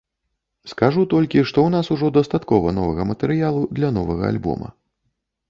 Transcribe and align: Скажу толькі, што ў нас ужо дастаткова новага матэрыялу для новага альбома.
Скажу 0.71 1.03
толькі, 1.13 1.43
што 1.51 1.59
ў 1.63 1.69
нас 1.75 1.91
ужо 1.97 2.07
дастаткова 2.17 2.73
новага 2.79 3.07
матэрыялу 3.11 3.61
для 3.79 3.95
новага 4.01 4.23
альбома. 4.35 4.67